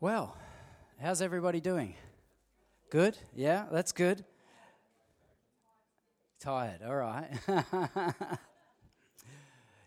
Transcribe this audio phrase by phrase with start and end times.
[0.00, 0.36] Well,
[1.00, 1.96] how's everybody doing?
[2.88, 3.18] Good?
[3.34, 4.24] Yeah, that's good.
[6.38, 7.28] Tired, all right.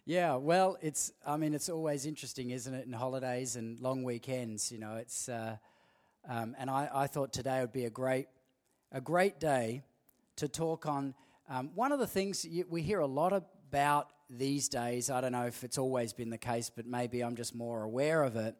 [0.05, 4.69] yeah, well, it's, I mean, it's always interesting, isn't it, in holidays and long weekends,
[4.69, 5.55] you know, it's, uh,
[6.27, 8.27] um, and I, I thought today would be a great,
[8.91, 9.81] a great day
[10.35, 11.13] to talk on
[11.47, 15.31] um, one of the things you, we hear a lot about these days, I don't
[15.31, 18.57] know if it's always been the case, but maybe I'm just more aware of it,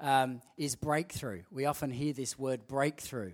[0.00, 1.42] um, is breakthrough.
[1.50, 3.32] We often hear this word breakthrough.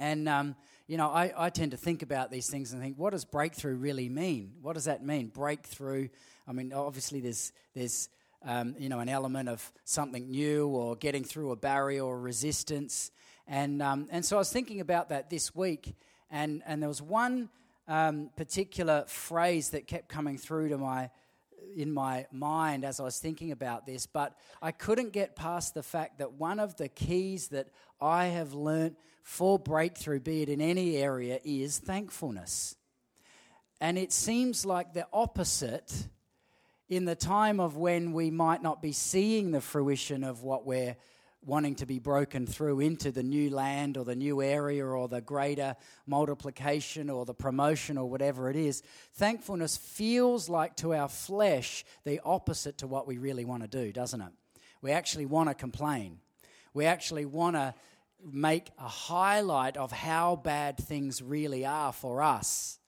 [0.00, 0.56] And, um,
[0.86, 3.74] you know, I, I tend to think about these things and think, what does breakthrough
[3.74, 4.52] really mean?
[4.62, 5.28] What does that mean?
[5.28, 6.08] Breakthrough,
[6.46, 8.08] I mean, obviously there's, there's
[8.44, 13.10] um, you know, an element of something new or getting through a barrier or resistance.
[13.46, 15.94] And, um, and so I was thinking about that this week,
[16.30, 17.48] and, and there was one
[17.88, 21.10] um, particular phrase that kept coming through to my
[21.76, 25.82] in my mind as I was thinking about this, but I couldn't get past the
[25.82, 27.68] fact that one of the keys that
[28.00, 32.76] I have learnt for breakthrough, be it in any area, is thankfulness.
[33.80, 36.08] And it seems like the opposite
[36.88, 40.96] in the time of when we might not be seeing the fruition of what we're
[41.44, 45.20] wanting to be broken through into the new land or the new area or the
[45.20, 48.82] greater multiplication or the promotion or whatever it is,
[49.14, 53.92] thankfulness feels like to our flesh the opposite to what we really want to do,
[53.92, 54.32] doesn't it?
[54.82, 56.18] We actually want to complain.
[56.74, 57.74] We actually want to
[58.24, 62.78] make a highlight of how bad things really are for us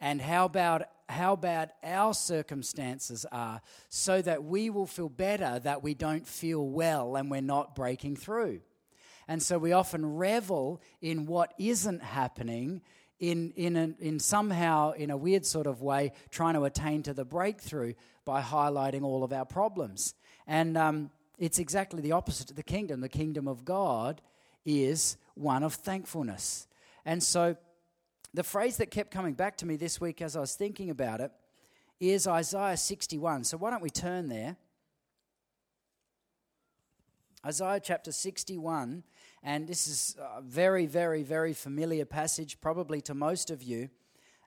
[0.00, 5.82] and how bad how bad our circumstances are so that we will feel better that
[5.82, 8.60] we don't feel well and we're not breaking through.
[9.28, 12.82] And so we often revel in what isn't happening
[13.18, 17.24] in, in, in somehow, in a weird sort of way, trying to attain to the
[17.24, 17.94] breakthrough
[18.24, 20.14] by highlighting all of our problems.
[20.46, 23.00] And um, it's exactly the opposite to the kingdom.
[23.00, 24.20] The kingdom of God
[24.64, 26.66] is one of thankfulness.
[27.04, 27.56] And so
[28.34, 31.20] the phrase that kept coming back to me this week as I was thinking about
[31.20, 31.30] it
[32.00, 33.44] is Isaiah 61.
[33.44, 34.56] So why don't we turn there?
[37.46, 39.04] Isaiah chapter 61,
[39.42, 43.90] and this is a very, very, very familiar passage, probably to most of you.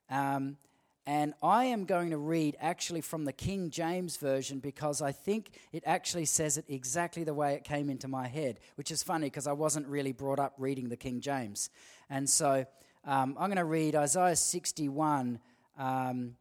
[0.09, 0.57] Um,
[1.05, 5.51] and I am going to read actually from the King James Version because I think
[5.71, 9.27] it actually says it exactly the way it came into my head, which is funny
[9.27, 11.69] because I wasn't really brought up reading the King James.
[12.09, 12.65] And so
[13.05, 15.39] um, I'm going to read Isaiah 61.
[15.77, 16.35] Um,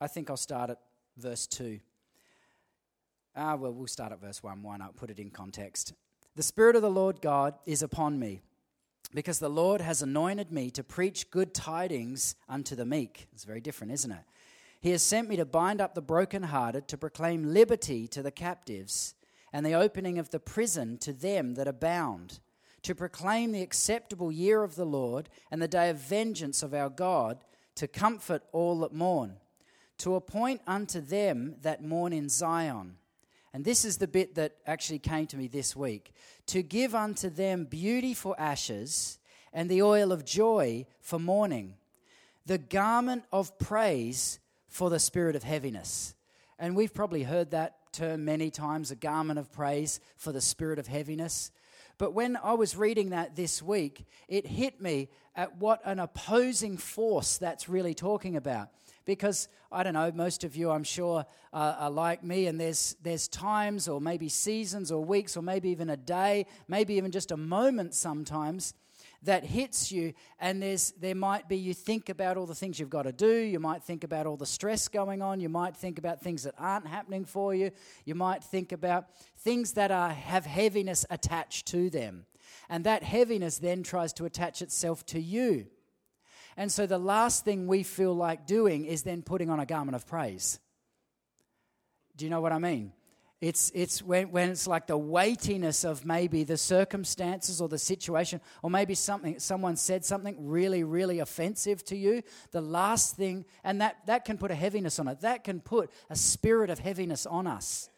[0.00, 0.78] I think I'll start at
[1.16, 1.80] verse 2.
[3.36, 4.62] Ah, well, we'll start at verse 1.
[4.62, 4.96] Why not?
[4.96, 5.92] Put it in context.
[6.36, 8.40] The Spirit of the Lord God is upon me,
[9.14, 13.28] because the Lord has anointed me to preach good tidings unto the meek.
[13.32, 14.22] It's very different, isn't it?
[14.80, 19.14] He has sent me to bind up the brokenhearted, to proclaim liberty to the captives
[19.52, 22.40] and the opening of the prison to them that are bound,
[22.82, 26.88] to proclaim the acceptable year of the Lord and the day of vengeance of our
[26.88, 27.44] God,
[27.74, 29.36] to comfort all that mourn,
[29.98, 32.96] to appoint unto them that mourn in Zion.
[33.52, 36.12] And this is the bit that actually came to me this week
[36.46, 39.18] to give unto them beauty for ashes
[39.52, 41.74] and the oil of joy for mourning,
[42.46, 44.38] the garment of praise
[44.68, 46.14] for the spirit of heaviness.
[46.58, 50.78] And we've probably heard that term many times, a garment of praise for the spirit
[50.78, 51.50] of heaviness.
[51.98, 56.76] But when I was reading that this week, it hit me at what an opposing
[56.78, 58.70] force that's really talking about.
[59.04, 62.96] Because I don't know, most of you, I'm sure, uh, are like me, and there's
[63.02, 67.32] there's times, or maybe seasons, or weeks, or maybe even a day, maybe even just
[67.32, 68.74] a moment sometimes
[69.22, 72.88] that hits you, and there's, there might be you think about all the things you've
[72.88, 75.98] got to do, you might think about all the stress going on, you might think
[75.98, 77.70] about things that aren't happening for you,
[78.04, 79.06] you might think about
[79.38, 82.24] things that are, have heaviness attached to them.
[82.68, 85.66] And that heaviness then tries to attach itself to you.
[86.56, 89.96] And so the last thing we feel like doing is then putting on a garment
[89.96, 90.58] of praise.
[92.16, 92.92] Do you know what I mean?
[93.40, 98.40] It's, it's when, when it's like the weightiness of maybe the circumstances or the situation,
[98.62, 102.22] or maybe something, someone said something really, really offensive to you.
[102.52, 105.20] The last thing, and that, that can put a heaviness on it.
[105.20, 107.89] That can put a spirit of heaviness on us.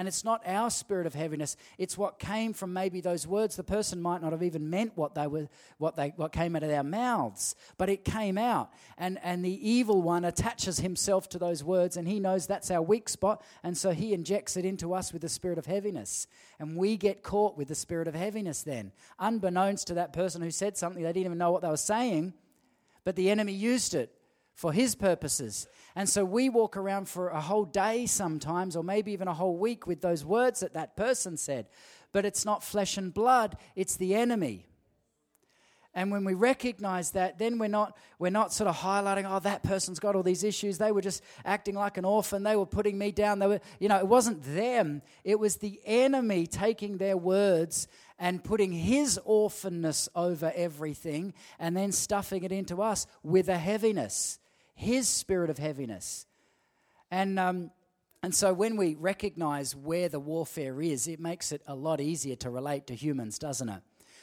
[0.00, 3.56] And it's not our spirit of heaviness, it's what came from maybe those words.
[3.56, 6.62] The person might not have even meant what they were what they what came out
[6.62, 8.72] of their mouths, but it came out.
[8.96, 12.80] And and the evil one attaches himself to those words and he knows that's our
[12.80, 16.26] weak spot, and so he injects it into us with the spirit of heaviness.
[16.58, 20.50] And we get caught with the spirit of heaviness then, unbeknownst to that person who
[20.50, 22.32] said something they didn't even know what they were saying,
[23.04, 24.10] but the enemy used it
[24.60, 25.66] for His purposes.
[25.96, 29.56] And so we walk around for a whole day sometimes, or maybe even a whole
[29.56, 31.66] week, with those words that that person said.
[32.12, 34.66] But it's not flesh and blood, it's the enemy.
[35.94, 39.62] And when we recognize that, then we're not, we're not sort of highlighting, oh, that
[39.62, 40.76] person's got all these issues.
[40.76, 42.42] They were just acting like an orphan.
[42.42, 43.38] They were putting me down.
[43.38, 45.00] They were, you know, it wasn't them.
[45.24, 51.92] It was the enemy taking their words and putting his orphanness over everything and then
[51.92, 54.38] stuffing it into us with a heaviness,
[54.80, 56.26] his spirit of heaviness.
[57.10, 57.70] And, um,
[58.22, 62.34] and so when we recognize where the warfare is, it makes it a lot easier
[62.36, 63.82] to relate to humans, doesn't it?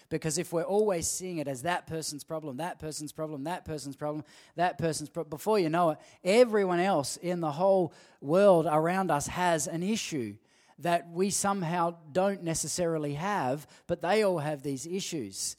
[0.09, 3.95] Because if we're always seeing it as that person's problem, that person's problem, that person's
[3.95, 4.23] problem,
[4.55, 9.27] that person's problem, before you know it, everyone else in the whole world around us
[9.27, 10.35] has an issue
[10.79, 15.55] that we somehow don't necessarily have, but they all have these issues.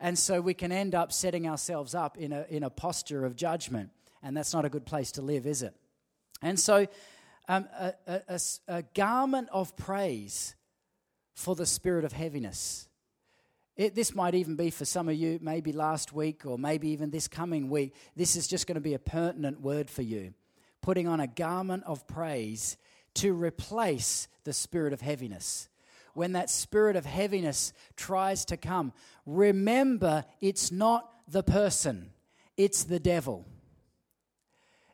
[0.00, 3.34] And so we can end up setting ourselves up in a, in a posture of
[3.34, 3.90] judgment.
[4.22, 5.74] And that's not a good place to live, is it?
[6.42, 6.86] And so
[7.48, 10.54] um, a, a, a garment of praise
[11.34, 12.88] for the spirit of heaviness
[13.78, 17.10] it, this might even be for some of you, maybe last week or maybe even
[17.10, 17.94] this coming week.
[18.16, 20.34] This is just going to be a pertinent word for you.
[20.82, 22.76] Putting on a garment of praise
[23.14, 25.68] to replace the spirit of heaviness.
[26.14, 28.92] When that spirit of heaviness tries to come,
[29.24, 32.10] remember it's not the person,
[32.56, 33.46] it's the devil.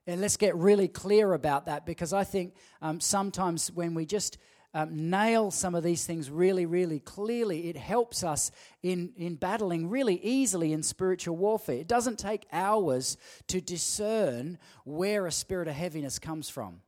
[0.06, 4.38] And let's get really clear about that because I think um, sometimes when we just
[4.74, 8.50] um, nail some of these things really, really clearly, it helps us
[8.82, 11.76] in, in battling really easily in spiritual warfare.
[11.76, 13.16] It doesn't take hours
[13.46, 16.80] to discern where a spirit of heaviness comes from.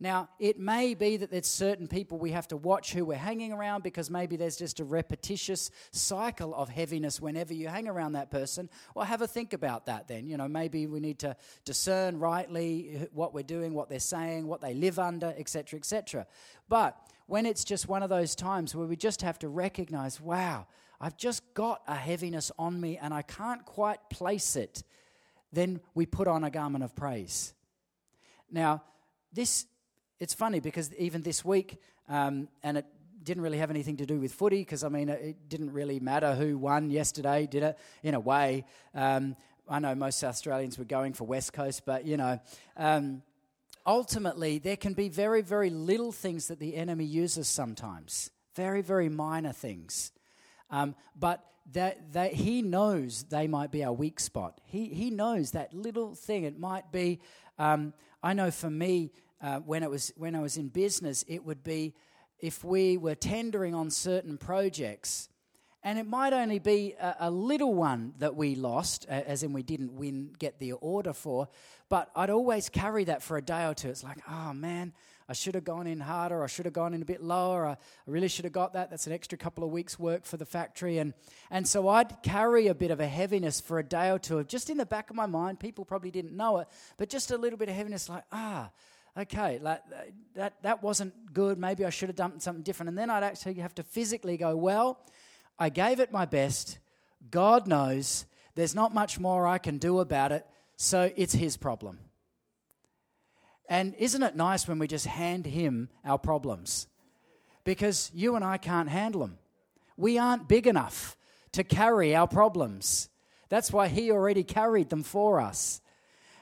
[0.00, 3.52] Now, it may be that there's certain people we have to watch who we're hanging
[3.52, 8.30] around because maybe there's just a repetitious cycle of heaviness whenever you hang around that
[8.30, 8.68] person.
[8.94, 10.26] Well, have a think about that then.
[10.26, 14.60] You know, maybe we need to discern rightly what we're doing, what they're saying, what
[14.60, 16.26] they live under, etc., etc.
[16.68, 20.66] But when it's just one of those times where we just have to recognize, wow,
[21.00, 24.82] I've just got a heaviness on me and I can't quite place it,
[25.52, 27.54] then we put on a garment of praise.
[28.50, 28.82] Now,
[29.32, 29.66] this
[30.24, 31.76] it's funny because even this week,
[32.08, 32.86] um, and it
[33.22, 36.34] didn't really have anything to do with footy because I mean it didn't really matter
[36.34, 37.78] who won yesterday, did it?
[38.02, 39.36] In a way, um,
[39.68, 42.40] I know most South Australians were going for West Coast, but you know.
[42.76, 43.22] Um,
[43.86, 49.10] ultimately, there can be very, very little things that the enemy uses sometimes, very, very
[49.10, 50.10] minor things.
[50.70, 51.44] Um, but
[51.74, 54.58] that, that he knows they might be our weak spot.
[54.64, 56.44] He, he knows that little thing.
[56.44, 57.20] It might be,
[57.58, 57.92] um,
[58.22, 59.10] I know for me,
[59.40, 61.94] uh, when, it was, when I was in business, it would be
[62.40, 65.28] if we were tendering on certain projects,
[65.82, 69.62] and it might only be a, a, little one that we lost, as in we
[69.62, 71.48] didn't win, get the order for,
[71.88, 73.90] but I'd always carry that for a day or two.
[73.90, 74.94] It's like, oh man,
[75.28, 77.76] I should have gone in harder, I should have gone in a bit lower, I
[78.06, 78.90] really should have got that.
[78.90, 80.98] That's an extra couple of weeks' work for the factory.
[80.98, 81.14] And,
[81.50, 84.68] and so I'd carry a bit of a heaviness for a day or two, just
[84.70, 85.60] in the back of my mind.
[85.60, 88.70] People probably didn't know it, but just a little bit of heaviness, like, ah,
[89.16, 90.02] okay, like, uh,
[90.34, 91.58] that, that wasn't good.
[91.58, 92.88] Maybe I should have done something different.
[92.88, 94.98] And then I'd actually have to physically go, well,
[95.58, 96.78] I gave it my best.
[97.30, 100.46] God knows there's not much more I can do about it.
[100.76, 101.98] So it's his problem.
[103.68, 106.86] And isn't it nice when we just hand him our problems?
[107.64, 109.38] Because you and I can't handle them.
[109.96, 111.16] We aren't big enough
[111.52, 113.08] to carry our problems.
[113.48, 115.80] That's why he already carried them for us.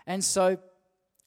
[0.06, 0.58] And so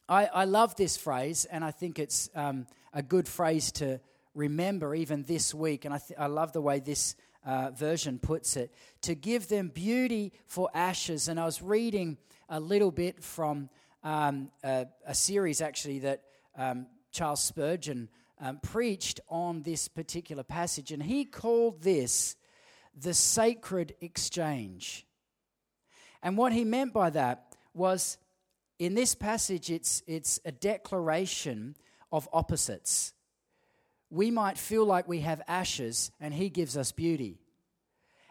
[0.08, 4.00] I, I love this phrase, and I think it's um, a good phrase to
[4.36, 5.86] remember even this week.
[5.86, 8.72] And I, th- I love the way this uh, version puts it
[9.02, 11.28] to give them beauty for ashes.
[11.28, 12.18] And I was reading
[12.50, 13.70] a little bit from
[14.04, 16.22] um, a, a, series actually that
[16.56, 18.10] um, Charles Spurgeon
[18.40, 22.36] um, preached on this particular passage, and he called this
[22.96, 25.08] the sacred exchange.
[26.22, 28.18] And what he meant by that was
[28.80, 31.76] in this passage, it's, it's a declaration
[32.12, 33.14] of opposites.
[34.10, 37.40] We might feel like we have ashes, and He gives us beauty.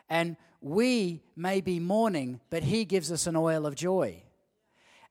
[0.08, 4.22] And we may be mourning, but He gives us an oil of joy.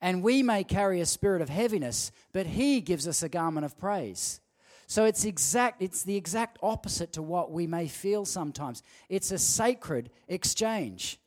[0.02, 3.78] And we may carry a spirit of heaviness, but He gives us a garment of
[3.78, 4.42] praise.
[4.86, 8.84] So it's exact it's the exact opposite to what we may feel sometimes.
[9.10, 11.20] It's a sacred exchange.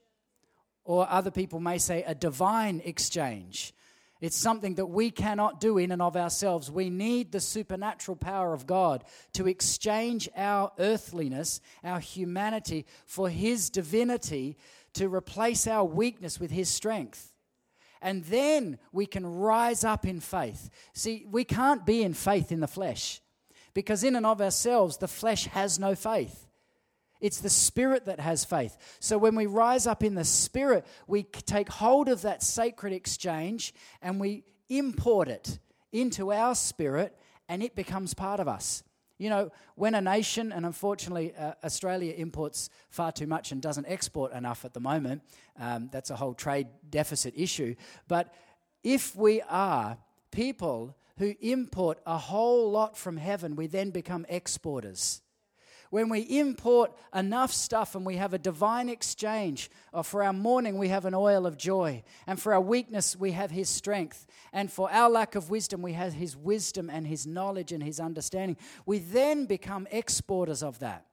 [0.84, 3.74] Or other people may say a divine exchange.
[4.20, 6.70] It's something that we cannot do in and of ourselves.
[6.70, 9.04] We need the supernatural power of God
[9.34, 14.56] to exchange our earthliness, our humanity, for His divinity,
[14.94, 17.34] to replace our weakness with His strength.
[18.00, 20.70] And then we can rise up in faith.
[20.94, 23.20] See, we can't be in faith in the flesh
[23.74, 26.45] because, in and of ourselves, the flesh has no faith.
[27.20, 28.76] It's the spirit that has faith.
[29.00, 33.74] So when we rise up in the spirit, we take hold of that sacred exchange
[34.02, 35.58] and we import it
[35.92, 37.16] into our spirit
[37.48, 38.82] and it becomes part of us.
[39.18, 43.86] You know, when a nation, and unfortunately uh, Australia imports far too much and doesn't
[43.86, 45.22] export enough at the moment,
[45.58, 47.76] um, that's a whole trade deficit issue.
[48.08, 48.34] But
[48.82, 49.96] if we are
[50.30, 55.22] people who import a whole lot from heaven, we then become exporters.
[55.90, 60.78] When we import enough stuff and we have a divine exchange, or for our mourning,
[60.78, 64.70] we have an oil of joy, and for our weakness, we have His strength, and
[64.70, 68.56] for our lack of wisdom, we have His wisdom and His knowledge and His understanding,
[68.84, 71.06] we then become exporters of that.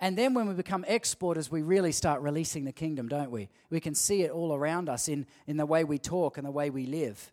[0.00, 3.48] And then when we become exporters, we really start releasing the kingdom, don't we?
[3.68, 6.52] We can see it all around us in, in the way we talk and the
[6.52, 7.32] way we live.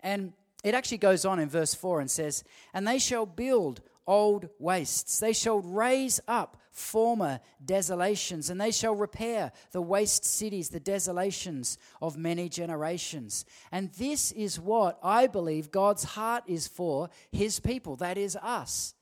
[0.00, 2.42] And it actually goes on in verse 4 and says,
[2.72, 5.20] And they shall build old wastes.
[5.20, 11.78] They shall raise up former desolations, and they shall repair the waste cities, the desolations
[12.02, 13.44] of many generations.
[13.70, 18.94] And this is what I believe God's heart is for his people, that is us.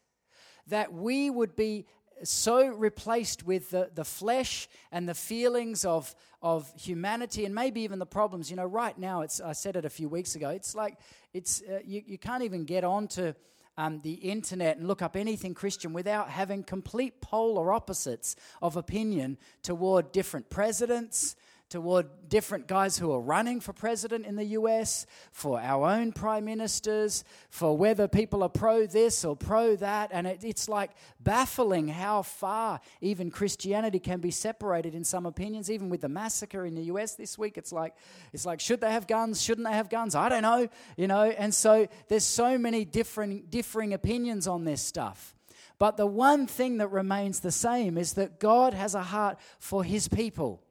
[0.66, 1.86] That we would be
[2.24, 7.98] so replaced with the, the flesh and the feelings of, of humanity and maybe even
[7.98, 8.50] the problems.
[8.50, 10.98] You know, right now, it's, I said it a few weeks ago, it's like
[11.32, 13.32] it's, uh, you, you can't even get onto
[13.76, 19.38] um, the internet and look up anything Christian without having complete polar opposites of opinion
[19.62, 21.36] toward different presidents,
[21.72, 26.44] toward different guys who are running for president in the US, for our own prime
[26.44, 30.10] ministers, for whether people are pro this or pro that.
[30.12, 35.70] And it, it's like baffling how far even Christianity can be separated in some opinions,
[35.70, 37.56] even with the massacre in the US this week.
[37.56, 37.94] It's like,
[38.34, 39.40] it's like should they have guns?
[39.40, 40.14] Shouldn't they have guns?
[40.14, 41.30] I don't know, you know.
[41.30, 45.34] And so there's so many different, differing opinions on this stuff.
[45.78, 49.82] But the one thing that remains the same is that God has a heart for
[49.82, 50.62] his people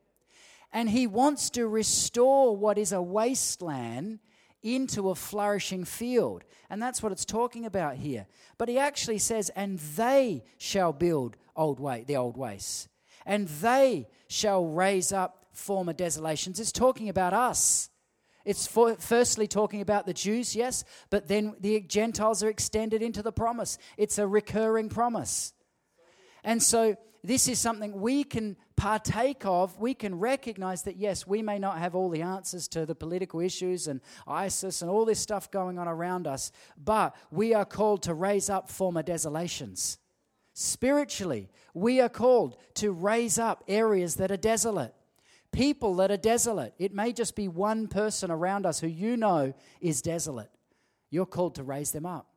[0.74, 4.20] and he wants to restore what is a wasteland
[4.64, 6.44] into a flourishing field.
[6.70, 8.28] And that's what it's talking about here.
[8.58, 12.88] But he actually says, and they shall build old way, the old wastes,
[13.26, 16.60] and they shall raise up former desolations.
[16.60, 17.90] It's talking about us.
[18.46, 23.22] It's for, firstly talking about the Jews, yes, but then the Gentiles are extended into
[23.22, 23.78] the promise.
[23.98, 25.54] It's a recurring promise.
[26.44, 31.44] And so this is something we can partake of, we can recognize that, yes, we
[31.44, 35.20] may not have all the answers to the political issues and ISIS and all this
[35.20, 36.52] stuff going on around us,
[36.84, 40.00] but we are called to raise up former desolations.
[40.54, 44.96] Spiritually, we are called to raise up areas that are desolate,
[45.52, 46.74] people that are desolate.
[46.80, 50.50] It may just be one person around us who you know is desolate.
[51.12, 52.31] You're called to raise them up.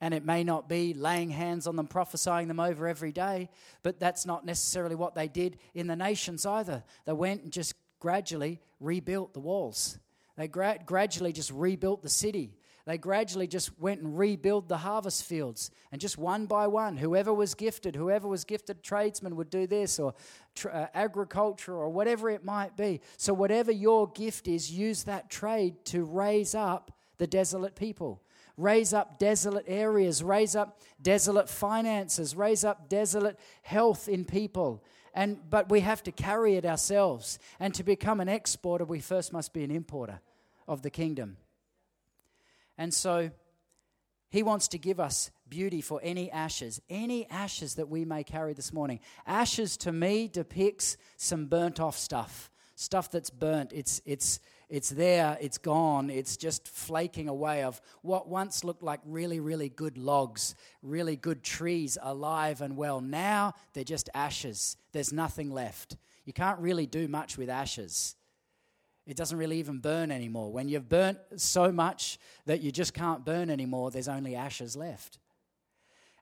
[0.00, 3.50] And it may not be laying hands on them, prophesying them over every day,
[3.82, 6.82] but that's not necessarily what they did in the nations either.
[7.04, 9.98] They went and just gradually rebuilt the walls.
[10.36, 12.54] They gra- gradually just rebuilt the city.
[12.86, 15.70] They gradually just went and rebuilt the harvest fields.
[15.92, 19.98] And just one by one, whoever was gifted, whoever was gifted tradesman would do this,
[19.98, 20.14] or
[20.54, 23.00] tra- uh, agriculture, or whatever it might be.
[23.18, 28.22] So, whatever your gift is, use that trade to raise up the desolate people
[28.60, 34.84] raise up desolate areas, raise up desolate finances, raise up desolate health in people.
[35.14, 37.38] And, but we have to carry it ourselves.
[37.58, 40.20] And to become an exporter, we first must be an importer
[40.68, 41.36] of the kingdom.
[42.78, 43.30] And so
[44.30, 48.52] he wants to give us beauty for any ashes, any ashes that we may carry
[48.52, 49.00] this morning.
[49.26, 53.72] Ashes to me depicts some burnt off stuff, stuff that's burnt.
[53.72, 54.38] It's, it's,
[54.70, 59.68] it's there, it's gone, it's just flaking away of what once looked like really, really
[59.68, 63.00] good logs, really good trees, alive and well.
[63.00, 64.76] Now they're just ashes.
[64.92, 65.96] There's nothing left.
[66.24, 68.14] You can't really do much with ashes.
[69.08, 70.52] It doesn't really even burn anymore.
[70.52, 75.18] When you've burnt so much that you just can't burn anymore, there's only ashes left.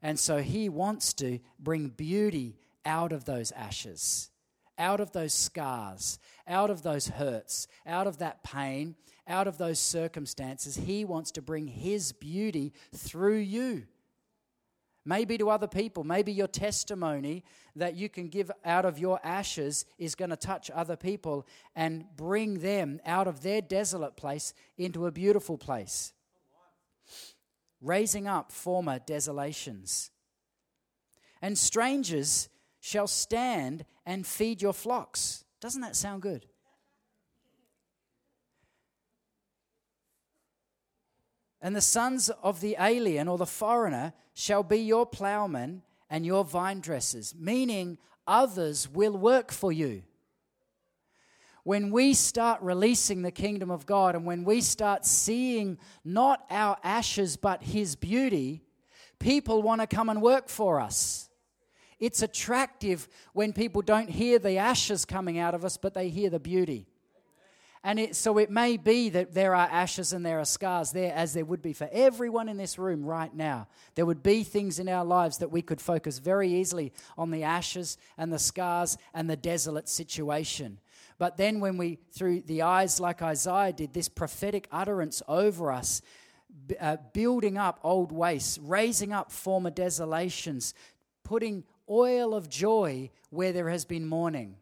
[0.01, 4.31] And so he wants to bring beauty out of those ashes
[4.79, 8.95] out of those scars, out of those hurts, out of that pain,
[9.27, 10.77] out of those circumstances.
[10.77, 13.85] He wants to bring His beauty through you.
[15.05, 17.43] Maybe to other people, maybe your testimony
[17.77, 22.05] that you can give out of your ashes is going to touch other people and
[22.17, 26.13] bring them out of their desolate place into a beautiful place.
[27.81, 30.11] Raising up former desolations.
[31.41, 32.51] And strangers
[32.89, 35.45] shall stand and feed your flocks.
[35.61, 36.47] Doesn't that sound good?
[41.61, 46.45] And the sons of the alien or the foreigner shall be your plowmen and your
[46.45, 50.03] vine dressers, meaning others will work for you.
[51.65, 56.79] When we start releasing the kingdom of God and when we start seeing not our
[56.83, 58.63] ashes but his beauty,
[59.19, 61.28] people want to come and work for us.
[61.99, 66.31] It's attractive when people don't hear the ashes coming out of us, but they hear
[66.31, 66.87] the beauty.
[67.85, 71.13] And it, so it may be that there are ashes and there are scars there,
[71.15, 73.69] as there would be for everyone in this room right now.
[73.95, 77.45] There would be things in our lives that we could focus very easily on the
[77.45, 80.81] ashes and the scars and the desolate situation.
[81.19, 86.03] But then, when we, through the eyes like Isaiah did, this prophetic utterance over us,
[86.81, 90.75] uh, building up old wastes, raising up former desolations,
[91.25, 94.57] putting oil of joy where there has been mourning.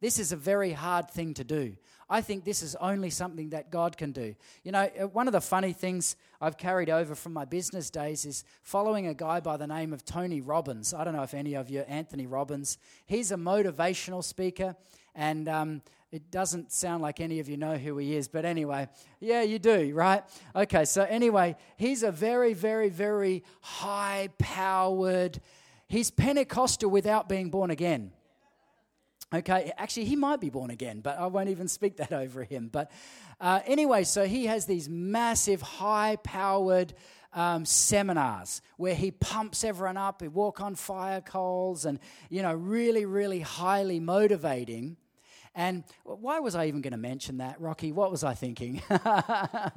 [0.00, 1.76] This is a very hard thing to do.
[2.10, 4.34] I think this is only something that God can do.
[4.62, 8.26] You know, uh, one of the funny things I've carried over from my business days
[8.26, 10.92] is following a guy by the name of Tony Robbins.
[10.92, 12.78] I don't know if any of you, Anthony Robbins.
[13.06, 14.76] He's a motivational speaker,
[15.14, 18.88] and um, it doesn't sound like any of you know who he is, but anyway,
[19.20, 20.22] yeah, you do, right?
[20.54, 25.40] Okay, so anyway, he's a very, very, very high powered,
[25.88, 28.12] he's Pentecostal without being born again.
[29.32, 32.68] Okay, actually, he might be born again, but I won't even speak that over him.
[32.70, 32.92] But
[33.40, 36.94] uh, anyway, so he has these massive, high powered
[37.32, 41.98] um, seminars where he pumps everyone up, he walk on fire coals, and,
[42.30, 44.96] you know, really, really highly motivating.
[45.54, 47.92] And why was I even going to mention that, Rocky?
[47.92, 48.82] What was I thinking?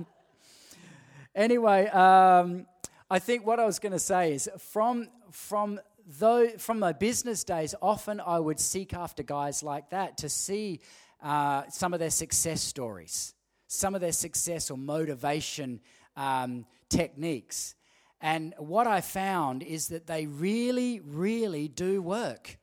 [1.36, 2.66] anyway, um,
[3.10, 7.44] I think what I was going to say is from, from though from my business
[7.44, 10.80] days, often I would seek after guys like that to see
[11.22, 13.34] uh, some of their success stories,
[13.68, 15.82] some of their success or motivation
[16.16, 17.76] um, techniques.
[18.22, 22.58] And what I found is that they really, really do work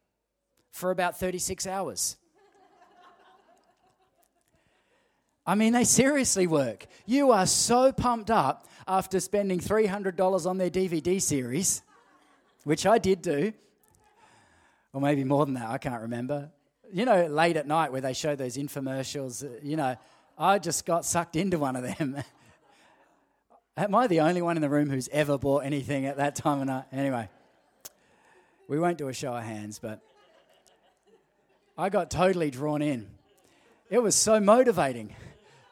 [0.73, 2.17] for about 36 hours.
[5.47, 6.87] I mean, they seriously work.
[7.05, 11.83] You are so pumped up after spending $300 on their DVD series
[12.65, 13.53] which I did do,
[14.93, 16.51] or maybe more than that, I can't remember.
[16.93, 19.97] You know, late at night where they show those infomercials, uh, you know,
[20.39, 22.17] I just got sucked into one of them.
[23.77, 26.61] Am I the only one in the room who's ever bought anything at that time
[26.61, 26.85] of night?
[26.93, 27.29] Anyway,
[28.69, 30.01] we won't do a show of hands, but
[31.77, 33.09] I got totally drawn in.
[33.91, 35.15] It was so motivating.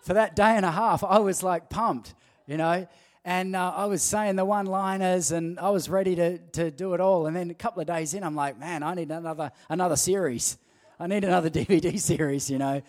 [0.02, 2.14] For that day and a half, I was like pumped,
[2.46, 2.88] you know
[3.24, 6.94] and uh, I was saying the one liners and I was ready to, to do
[6.94, 7.26] it all.
[7.26, 10.58] And then a couple of days in, I'm like, man, I need another, another series.
[10.98, 12.82] I need another DVD series, you know.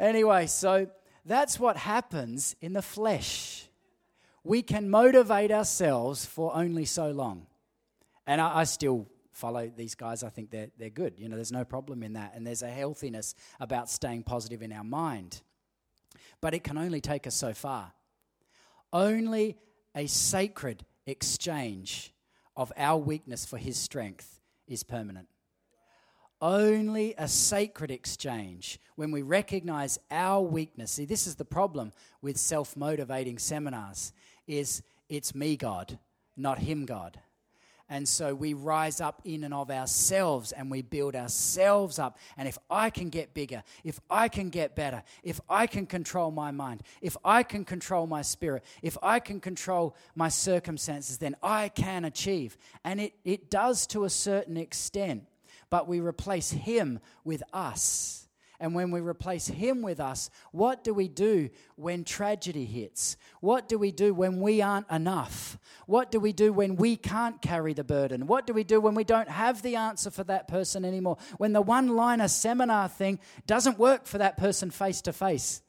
[0.00, 0.88] Anyway, so
[1.26, 3.68] that's what happens in the flesh.
[4.44, 7.46] We can motivate ourselves for only so long.
[8.26, 10.22] And I, I still follow these guys.
[10.22, 11.14] I think they're, they're good.
[11.18, 12.32] You know, there's no problem in that.
[12.34, 15.42] And there's a healthiness about staying positive in our mind.
[16.40, 17.92] But it can only take us so far.
[18.94, 19.56] Only
[19.96, 22.14] a sacred exchange
[22.56, 25.26] of our weakness for his strength is permanent.
[26.40, 30.92] Only a sacred exchange when we recognize our weakness.
[30.92, 34.12] See, this is the problem with self motivating seminars
[34.46, 35.98] is it's me God,
[36.36, 37.18] not him God.
[37.88, 42.18] And so we rise up in and of ourselves and we build ourselves up.
[42.38, 46.30] And if I can get bigger, if I can get better, if I can control
[46.30, 51.36] my mind, if I can control my spirit, if I can control my circumstances, then
[51.42, 52.56] I can achieve.
[52.84, 55.24] And it, it does to a certain extent,
[55.68, 58.23] but we replace Him with us.
[58.60, 63.16] And when we replace Him with us, what do we do when tragedy hits?
[63.40, 65.58] What do we do when we aren't enough?
[65.86, 68.26] What do we do when we can't carry the burden?
[68.26, 71.18] What do we do when we don't have the answer for that person anymore?
[71.36, 75.62] When the one liner seminar thing doesn't work for that person face to face?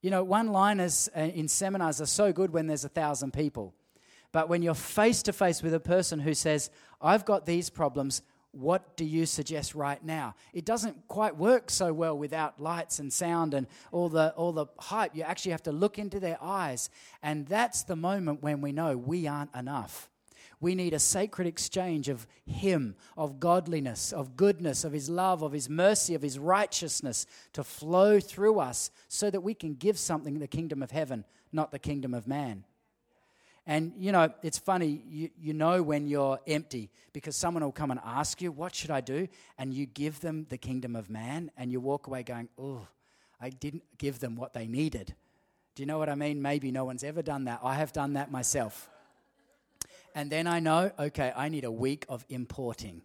[0.00, 3.74] You know, one liners uh, in seminars are so good when there's a thousand people.
[4.32, 6.68] But when you're face to face with a person who says,
[7.00, 8.20] I've got these problems,
[8.54, 10.34] what do you suggest right now?
[10.52, 14.66] It doesn't quite work so well without lights and sound and all the, all the
[14.78, 15.14] hype.
[15.14, 16.90] You actually have to look into their eyes.
[17.22, 20.08] And that's the moment when we know we aren't enough.
[20.60, 25.52] We need a sacred exchange of Him, of godliness, of goodness, of His love, of
[25.52, 30.38] His mercy, of His righteousness to flow through us so that we can give something
[30.38, 32.64] the kingdom of heaven, not the kingdom of man.
[33.66, 37.90] And you know, it's funny, you, you know when you're empty because someone will come
[37.90, 39.28] and ask you, What should I do?
[39.58, 42.86] And you give them the kingdom of man and you walk away going, Oh,
[43.40, 45.14] I didn't give them what they needed.
[45.74, 46.40] Do you know what I mean?
[46.40, 47.60] Maybe no one's ever done that.
[47.62, 48.88] I have done that myself.
[50.14, 53.02] And then I know, okay, I need a week of importing,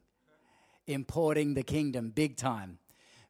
[0.86, 2.78] importing the kingdom big time.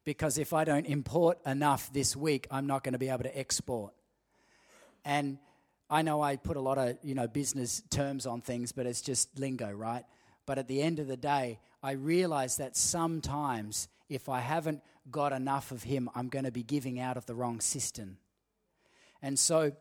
[0.04, 3.38] Because if I don't import enough this week, I'm not going to be able to
[3.38, 3.94] export.
[5.04, 5.38] And
[5.90, 9.02] I know I put a lot of, you know, business terms on things, but it's
[9.02, 10.04] just lingo, right?
[10.46, 15.32] But at the end of the day, I realize that sometimes if I haven't got
[15.32, 18.18] enough of Him, I'm going to be giving out of the wrong cistern.
[19.20, 19.72] And so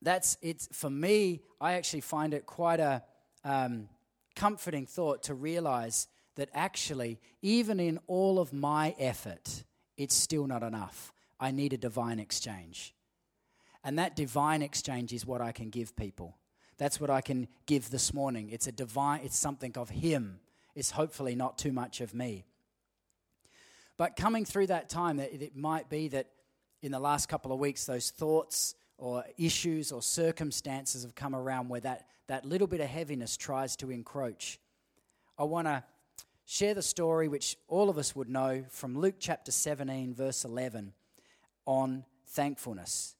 [0.00, 3.02] that's it's for me, I actually find it quite a
[3.44, 3.88] um,
[4.34, 9.64] comforting thought to realize that actually, even in all of my effort,
[9.96, 11.12] it's still not enough.
[11.40, 12.94] I need a divine exchange.
[13.84, 16.36] And that divine exchange is what I can give people.
[16.78, 18.50] That's what I can give this morning.
[18.50, 20.40] It's a divine, it's something of Him.
[20.74, 22.44] It's hopefully not too much of me.
[23.96, 26.28] But coming through that time, it might be that
[26.82, 31.68] in the last couple of weeks, those thoughts or issues or circumstances have come around
[31.68, 34.60] where that, that little bit of heaviness tries to encroach.
[35.36, 35.82] I want to
[36.44, 40.92] share the story which all of us would know from Luke chapter 17, verse 11,
[41.66, 43.16] on thankfulness.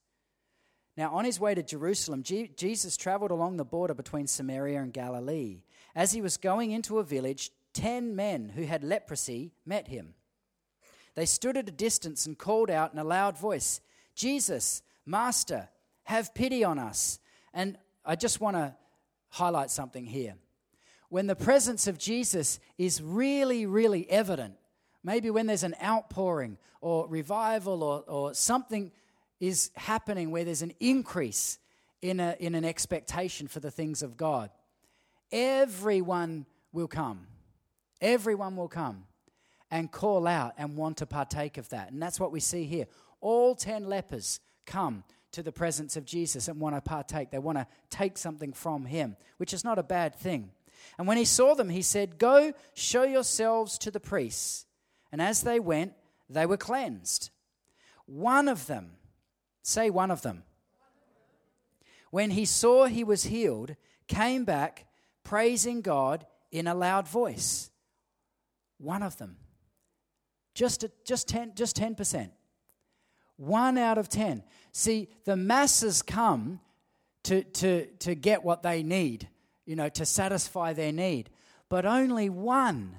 [0.99, 5.63] Now, on his way to Jerusalem, Jesus traveled along the border between Samaria and Galilee.
[5.95, 10.15] As he was going into a village, ten men who had leprosy met him.
[11.15, 13.81] They stood at a distance and called out in a loud voice,
[14.17, 15.69] Jesus, Master,
[16.03, 17.21] have pity on us.
[17.55, 18.75] And I just want to
[19.29, 20.35] highlight something here.
[21.11, 24.55] When the presence of Jesus is really, really evident,
[25.05, 28.91] maybe when there's an outpouring or revival or, or something
[29.41, 31.59] is happening where there's an increase
[32.03, 34.51] in, a, in an expectation for the things of God,
[35.33, 37.27] everyone will come.
[38.01, 39.05] Everyone will come
[39.71, 41.91] and call out and want to partake of that.
[41.91, 42.87] And that's what we see here.
[43.21, 47.31] All 10 lepers come to the presence of Jesus and want to partake.
[47.31, 50.51] They want to take something from him, which is not a bad thing.
[50.97, 54.67] And when he saw them, he said, Go show yourselves to the priests.
[55.11, 55.93] And as they went,
[56.31, 57.31] they were cleansed.
[58.07, 58.93] One of them,
[59.69, 60.45] Say one of them.
[62.11, 63.77] When he saw he was healed,
[64.07, 64.87] came back
[65.25, 67.71] praising God in a loud voice.
[68.79, 69.37] One of them.
[70.55, 72.31] Just, just 10, just 10%.
[73.37, 74.43] One out of 10.
[74.73, 76.61] See, the masses come
[77.25, 79.29] to, to, to get what they need,
[79.67, 81.29] you know, to satisfy their need.
[81.69, 82.97] But only one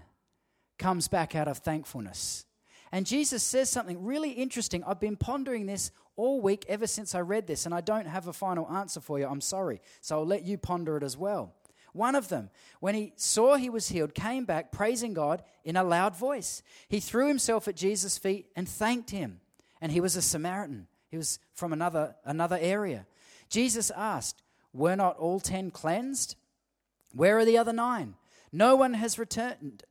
[0.77, 2.45] comes back out of thankfulness.
[2.91, 4.84] And Jesus says something really interesting.
[4.84, 8.28] I've been pondering this all week ever since I read this, and I don't have
[8.28, 9.28] a final answer for you.
[9.28, 9.82] I'm sorry.
[10.02, 11.54] So I'll let you ponder it as well.
[11.93, 12.49] One of them,
[12.80, 16.62] when he saw he was healed, came back praising God in a loud voice.
[16.88, 19.39] He threw himself at Jesus' feet and thanked him.
[19.82, 20.88] And he was a Samaritan.
[21.10, 23.06] He was from another, another area.
[23.49, 26.36] Jesus asked, Were not all ten cleansed?
[27.13, 28.15] Where are the other nine?
[28.52, 29.84] No one has returned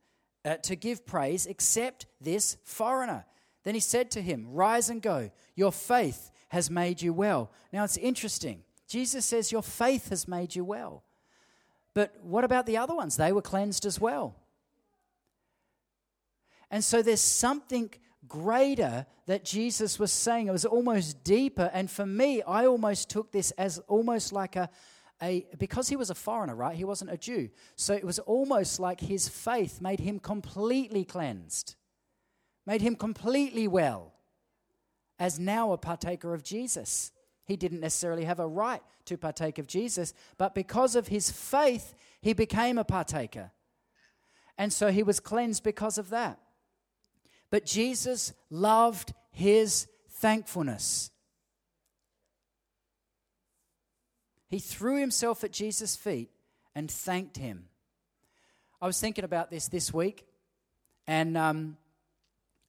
[0.49, 3.23] uh, to give praise except this foreigner.
[3.63, 5.29] Then he said to him, Rise and go.
[5.55, 7.51] Your faith has made you well.
[7.71, 8.63] Now it's interesting.
[8.87, 11.03] Jesus says, Your faith has made you well.
[11.93, 13.15] But what about the other ones?
[13.15, 14.35] They were cleansed as well.
[16.71, 17.91] And so there's something
[18.27, 20.47] greater that Jesus was saying.
[20.47, 21.69] It was almost deeper.
[21.73, 24.69] And for me, I almost took this as almost like a,
[25.21, 26.75] a because he was a foreigner, right?
[26.75, 27.49] He wasn't a Jew.
[27.75, 31.75] So it was almost like his faith made him completely cleansed
[32.69, 34.13] made him completely well
[35.17, 37.11] as now a partaker of Jesus.
[37.45, 41.95] He didn't necessarily have a right to partake of Jesus, but because of his faith,
[42.21, 43.49] he became a partaker.
[44.55, 46.37] And so he was cleansed because of that.
[47.49, 51.09] But Jesus loved his thankfulness.
[54.49, 56.31] He threw himself at Jesus' feet
[56.73, 57.65] and thanked him.
[58.81, 60.25] I was thinking about this this week,
[61.05, 61.77] and um,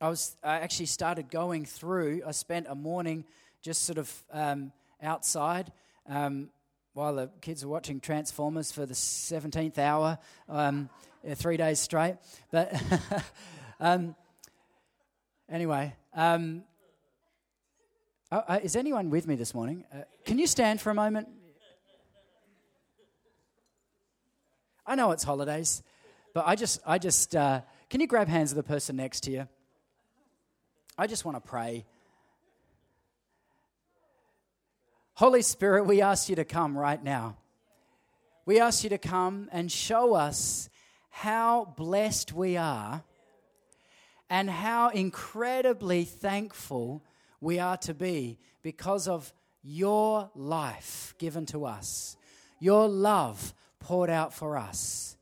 [0.01, 2.23] I was I actually started going through.
[2.27, 3.25] I spent a morning
[3.62, 5.73] just sort of um, outside
[6.07, 6.51] um,
[6.93, 10.19] while the kids were watching Transformers for the seventeenth hour,
[10.51, 10.90] um,
[11.35, 12.16] three days straight.
[12.51, 12.75] But
[13.81, 14.14] um,
[15.49, 16.64] anyway, um,
[18.33, 19.85] oh, uh, is anyone with me this morning?
[19.95, 21.29] Uh, can you stand for a moment?
[24.90, 25.85] I know it's holidays,
[26.35, 29.31] but I just I just uh, can you grab hands of the person next to
[29.31, 29.46] you?
[30.98, 31.87] I just want to pray.
[35.14, 37.37] Holy Spirit, we ask you to come right now.
[38.46, 40.68] We ask you to come and show us
[41.11, 43.05] how blessed we are
[44.29, 47.05] and how incredibly thankful
[47.40, 52.16] we are to be because of your life given to us,
[52.59, 55.16] your love poured out for us,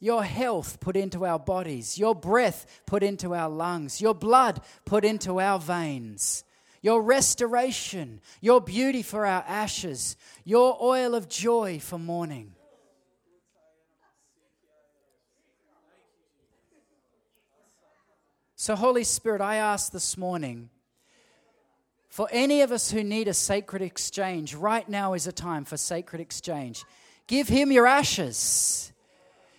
[0.00, 5.04] your health put into our bodies, your breath put into our lungs, your blood put
[5.04, 6.44] into our veins,
[6.82, 12.54] your restoration, your beauty for our ashes, your oil of joy for mourning.
[18.54, 20.70] So, Holy Spirit, I ask this morning
[22.08, 25.76] for any of us who need a sacred exchange, right now is a time for
[25.76, 26.84] sacred exchange.
[27.28, 28.92] Give Him your ashes,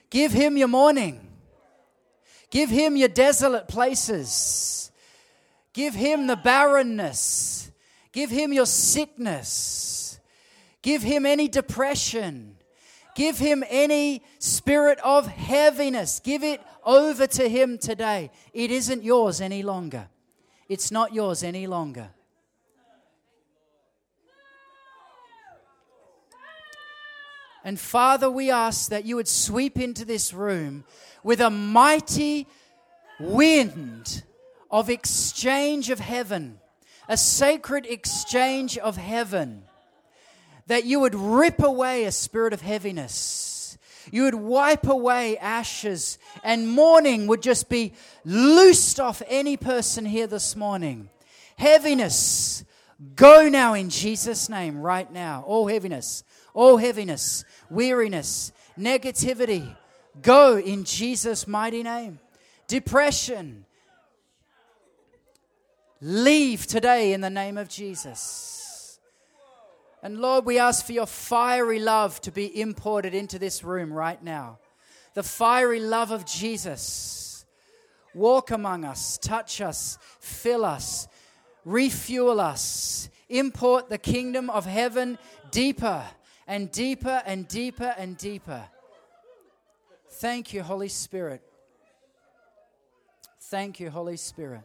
[0.09, 1.25] give Him your mourning,
[2.49, 4.91] give Him your desolate places,
[5.71, 7.71] give Him the barrenness,
[8.11, 10.19] give Him your sickness,
[10.81, 12.57] give Him any depression.
[13.15, 16.21] Give him any spirit of heaviness.
[16.21, 18.31] Give it over to him today.
[18.53, 20.07] It isn't yours any longer.
[20.69, 22.11] It's not yours any longer.
[27.69, 30.85] And Father, we ask that you would sweep into this room
[31.23, 32.47] with a mighty
[33.19, 34.23] wind
[34.71, 36.59] of exchange of heaven,
[37.07, 39.65] a sacred exchange of heaven
[40.65, 43.77] that you would rip away a spirit of heaviness.
[44.11, 47.93] You would wipe away ashes, and mourning would just be
[48.25, 51.11] loosed off any person here this morning.
[51.55, 52.63] Heaviness,
[53.15, 55.43] go now in Jesus' name, right now.
[55.45, 59.75] All heaviness, all heaviness, weariness, negativity,
[60.21, 62.19] go in Jesus' mighty name.
[62.67, 63.65] Depression,
[66.01, 68.99] leave today in the name of Jesus.
[70.01, 74.21] And Lord, we ask for your fiery love to be imported into this room right
[74.23, 74.59] now.
[75.13, 77.45] The fiery love of Jesus.
[78.15, 81.07] Walk among us, touch us, fill us,
[81.63, 85.17] refuel us, import the kingdom of heaven
[85.51, 86.05] deeper
[86.49, 88.63] and deeper and deeper and deeper.
[90.11, 91.41] Thank you, Holy Spirit.
[93.43, 94.63] Thank you, Holy Spirit.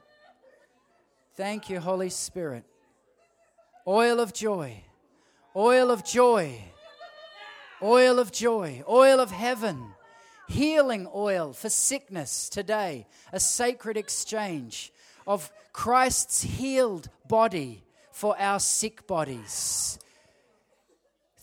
[1.36, 2.64] Thank you, Holy Spirit.
[3.86, 4.82] Oil of joy
[5.56, 6.60] oil of joy,
[7.82, 9.94] oil of joy, oil of heaven,
[10.48, 14.92] healing oil for sickness today, a sacred exchange
[15.26, 19.98] of Christ's healed body for our sick bodies.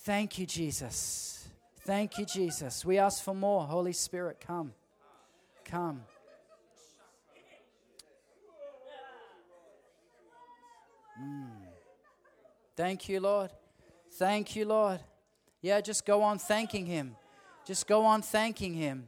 [0.03, 1.47] Thank you, Jesus.
[1.81, 2.83] Thank you, Jesus.
[2.83, 3.63] We ask for more.
[3.65, 4.73] Holy Spirit, come.
[5.63, 6.01] Come.
[11.21, 11.49] Mm.
[12.75, 13.51] Thank you, Lord.
[14.13, 15.01] Thank you, Lord.
[15.61, 17.15] Yeah, just go on thanking Him.
[17.63, 19.07] Just go on thanking Him.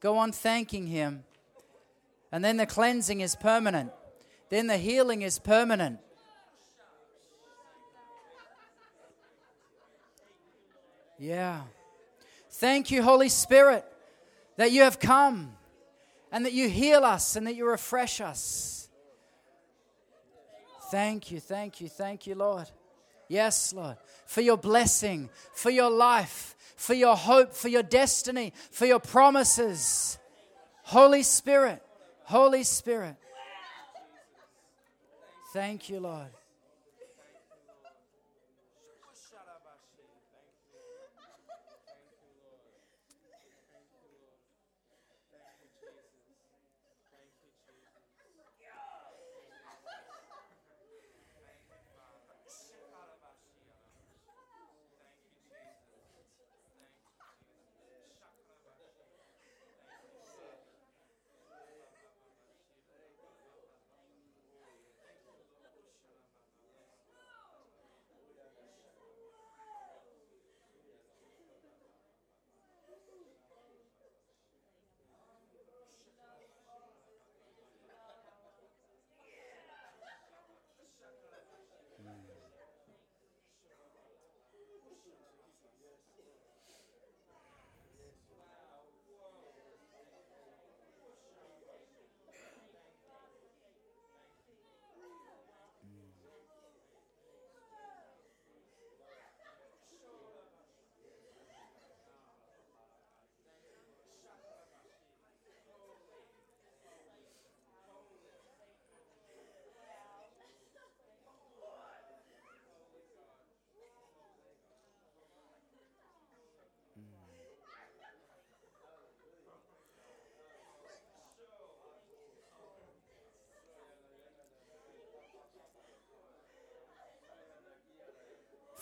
[0.00, 1.24] Go on thanking Him.
[2.32, 3.92] And then the cleansing is permanent.
[4.48, 5.98] Then the healing is permanent.
[11.18, 11.62] Yeah.
[12.50, 13.84] Thank you, Holy Spirit,
[14.56, 15.52] that you have come
[16.32, 18.88] and that you heal us and that you refresh us.
[20.90, 22.70] Thank you, thank you, thank you, Lord.
[23.28, 23.96] Yes, Lord.
[24.26, 30.18] For your blessing, for your life, for your hope, for your destiny, for your promises.
[30.82, 31.82] Holy Spirit,
[32.24, 33.16] Holy Spirit.
[35.52, 36.28] Thank you, Lord.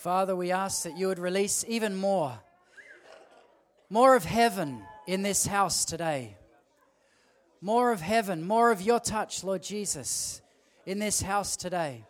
[0.04, 2.38] Father, we ask that you would release even more,
[3.88, 6.36] more of heaven in this house today.
[7.62, 10.42] More of heaven, more of your touch, Lord Jesus,
[10.84, 12.04] in this house today.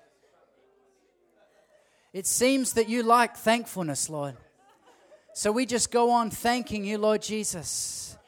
[2.12, 4.34] It seems that you like thankfulness, Lord.
[5.32, 8.18] So we just go on thanking you, Lord Jesus.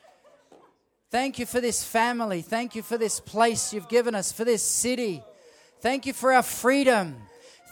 [1.10, 2.40] Thank you for this family.
[2.40, 5.24] Thank you for this place you've given us, for this city.
[5.80, 7.16] Thank you for our freedom.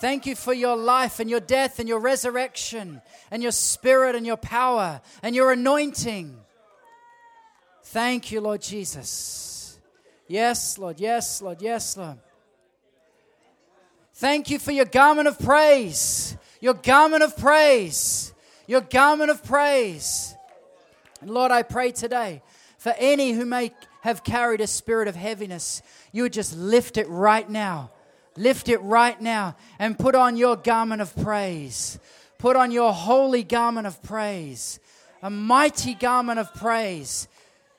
[0.01, 4.27] Thank you for your life and your death and your resurrection and your spirit and
[4.27, 6.37] your power and your anointing.
[7.85, 9.79] Thank you, Lord Jesus.
[10.27, 10.99] Yes, Lord.
[10.99, 11.63] Yes, Lord.
[11.63, 12.19] Yes, Lord.
[14.15, 16.37] Thank you for your garment of praise.
[16.61, 18.33] Your garment of praise.
[18.67, 20.35] Your garment of praise.
[21.21, 22.43] And Lord, I pray today
[22.79, 25.81] for any who may have carried a spirit of heaviness,
[26.13, 27.91] you would just lift it right now.
[28.37, 31.99] Lift it right now and put on your garment of praise.
[32.39, 34.81] Put on your holy garment of praise,
[35.23, 37.29] a mighty garment of praise.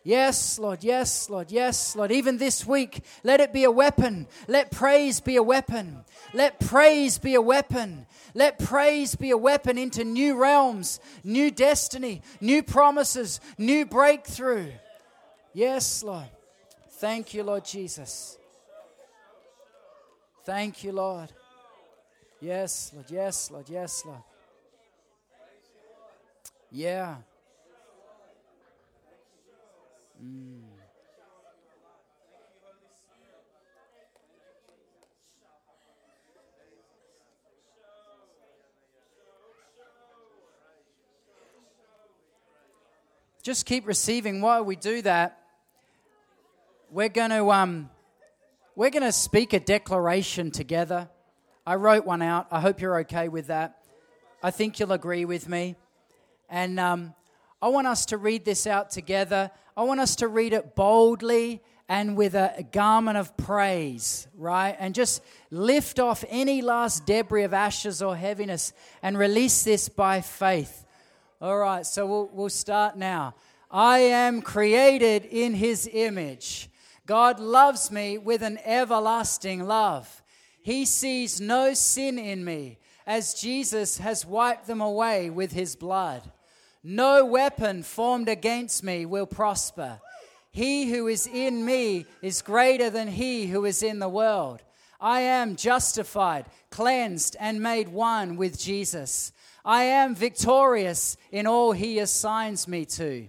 [0.04, 2.12] Yes, Lord, yes, Lord, yes, Lord.
[2.12, 4.28] Even this week, let it be a weapon.
[4.48, 6.06] Let praise be a weapon.
[6.34, 8.06] Let praise be a weapon.
[8.36, 14.72] Let praise be a weapon into new realms, new destiny, new promises, new breakthrough.
[15.54, 16.30] Yes, Lord.
[16.92, 18.38] Thank you, Lord Jesus.
[20.46, 21.32] Thank you, Lord.
[22.40, 23.10] Yes, Lord.
[23.10, 23.68] Yes, Lord.
[23.68, 24.22] Yes, Lord.
[26.72, 27.16] Yeah.
[30.24, 30.62] Mm.
[43.42, 45.40] Just keep receiving while we do that.
[46.92, 47.90] We're going to um,
[48.76, 51.08] we're going to speak a declaration together.
[51.66, 52.48] I wrote one out.
[52.52, 53.86] I hope you're okay with that.
[54.44, 55.76] I think you'll agree with me.
[56.50, 57.14] And um,
[57.62, 59.50] I want us to read this out together.
[59.78, 64.76] I want us to read it boldly and with a garment of praise, right?
[64.78, 70.20] And just lift off any last debris of ashes or heaviness and release this by
[70.20, 70.86] faith.
[71.40, 73.36] All right, so we'll, we'll start now.
[73.72, 76.70] I am created in his image.
[77.06, 80.24] God loves me with an everlasting love.
[80.62, 86.24] He sees no sin in me, as Jesus has wiped them away with his blood.
[86.84, 90.00] No weapon formed against me will prosper.
[90.52, 94.64] He who is in me is greater than he who is in the world.
[95.00, 99.32] I am justified, cleansed, and made one with Jesus.
[99.64, 103.28] I am victorious in all he assigns me to.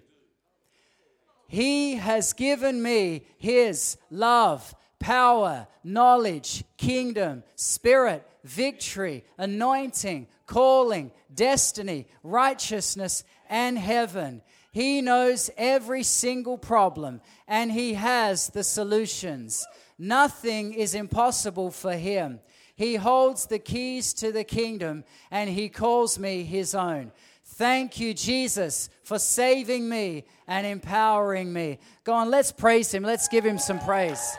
[1.48, 13.24] He has given me His love, power, knowledge, kingdom, spirit, victory, anointing, calling, destiny, righteousness,
[13.48, 14.42] and heaven.
[14.72, 19.66] He knows every single problem and He has the solutions.
[19.98, 22.40] Nothing is impossible for Him.
[22.74, 27.12] He holds the keys to the kingdom and He calls me His own.
[27.56, 31.78] Thank you, Jesus, for saving me and empowering me.
[32.04, 33.02] Go on, let's praise Him.
[33.02, 34.36] Let's give Him some praise.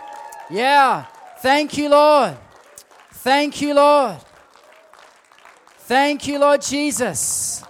[0.51, 1.05] Yeah.
[1.39, 2.37] Thank you, Lord.
[3.13, 4.17] Thank you, Lord.
[5.79, 7.63] Thank you, Lord Jesus.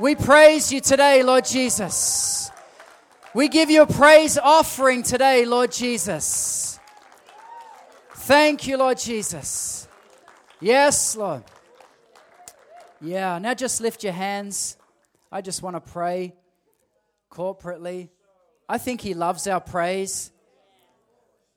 [0.00, 2.50] We praise you today, Lord Jesus.
[3.34, 6.80] We give you a praise offering today, Lord Jesus.
[8.16, 9.86] Thank you, Lord Jesus.
[10.60, 11.44] Yes, Lord.
[13.04, 14.76] Yeah, now just lift your hands.
[15.32, 16.34] I just want to pray
[17.32, 18.10] corporately.
[18.68, 20.30] I think He loves our praise.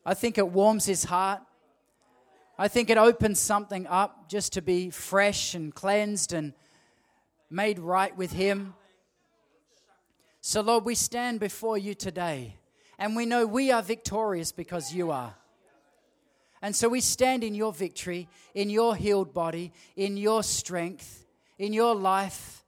[0.03, 1.41] I think it warms His heart.
[2.58, 6.53] I think it opens something up just to be fresh and cleansed and
[7.51, 8.73] made right with Him.
[10.41, 12.55] So, Lord, we stand before you today
[12.97, 15.36] and we know we are victorious because you are.
[16.63, 21.25] And so we stand in your victory, in your healed body, in your strength
[21.58, 22.63] in your life.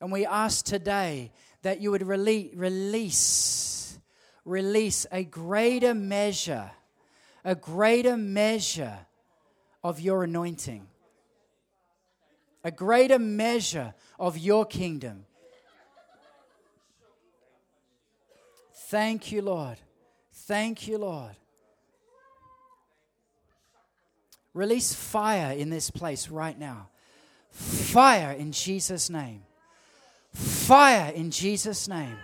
[0.00, 1.32] And we ask today
[1.62, 3.98] that you would release,
[4.44, 6.70] release, a greater measure,
[7.44, 8.98] a greater measure
[9.82, 10.86] of your anointing,
[12.62, 15.24] a greater measure of your kingdom.
[18.72, 19.78] Thank you, Lord.
[20.32, 21.36] Thank you, Lord.
[24.54, 26.88] Release fire in this place right now.
[27.58, 29.42] Fire in Jesus' name.
[30.32, 32.16] Fire in Jesus' name.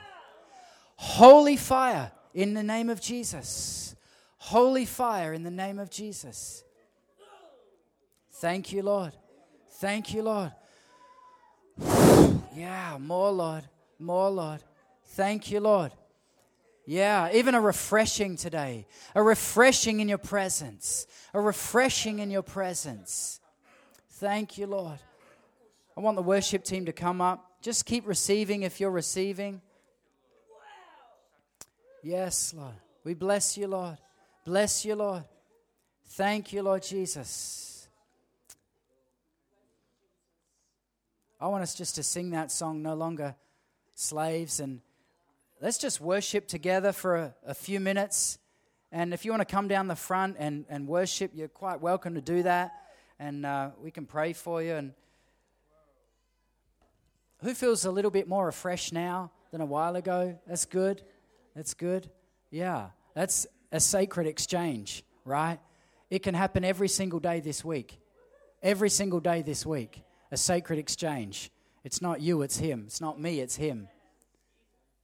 [0.95, 3.97] Holy fire in the name of Jesus.
[4.39, 6.63] Holy fire in the name of Jesus.
[8.35, 9.13] Thank you, Lord.
[9.73, 10.53] Thank you, Lord.
[12.57, 13.65] Yeah, more, Lord.
[13.99, 14.61] More, Lord.
[15.07, 15.91] Thank you, Lord.
[16.87, 18.87] Yeah, even a refreshing today.
[19.17, 21.09] A refreshing in your presence.
[21.33, 23.41] A refreshing in your presence.
[24.09, 25.01] Thank you, Lord.
[25.97, 27.63] I want the worship team to come up.
[27.63, 29.61] Just keep receiving if you're receiving.
[32.03, 32.75] Yes, Lord.
[33.05, 33.99] We bless you, Lord.
[34.45, 35.25] Bless you, Lord.
[36.09, 37.89] Thank you, Lord Jesus.
[41.41, 43.35] I want us just to sing that song, No Longer
[43.95, 44.81] Slaves, and
[45.61, 48.39] let's just worship together for a, a few minutes.
[48.91, 52.15] And if you want to come down the front and, and worship, you're quite welcome
[52.15, 52.73] to do that.
[53.19, 54.75] And uh, we can pray for you.
[54.75, 54.93] And
[57.45, 60.39] who feels a little bit more refreshed now than a while ago?
[60.47, 61.03] That's good.
[61.55, 62.11] That's good.
[62.51, 65.61] Yeah, that's a sacred exchange, right?
[66.09, 68.01] It can happen every single day this week.
[68.63, 70.03] Every single day this week.
[70.33, 71.51] A sacred exchange.
[71.85, 72.85] It's not you, it's Him.
[72.87, 73.89] It's not me, it's Him.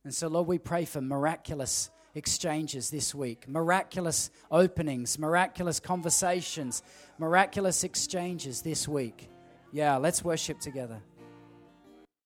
[0.04, 6.82] And so, Lord, we pray for miraculous exchanges this week, miraculous openings, miraculous conversations,
[7.18, 9.28] miraculous exchanges this week.
[9.72, 11.02] Yeah, let's worship together.